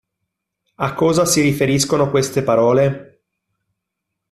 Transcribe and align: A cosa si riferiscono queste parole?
A 0.77 0.95
cosa 0.95 1.27
si 1.27 1.41
riferiscono 1.41 2.09
queste 2.09 2.41
parole? 2.41 3.25